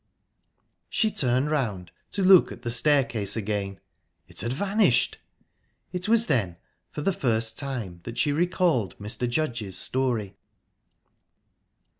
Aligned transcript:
She 0.89 1.11
turned 1.11 1.51
round 1.51 1.91
to 2.13 2.23
look 2.23 2.51
at 2.51 2.63
the 2.63 2.71
staircase 2.71 3.35
again. 3.35 3.79
It 4.27 4.41
had 4.41 4.51
vanished! 4.51 5.19
...It 5.93 6.09
was 6.09 6.25
then, 6.25 6.57
for 6.89 7.01
the 7.03 7.13
first 7.13 7.55
time, 7.55 7.99
that 8.01 8.17
she 8.17 8.31
recalled 8.31 8.97
Mr. 8.97 9.29
Judge's 9.29 9.77
story. 9.77 10.35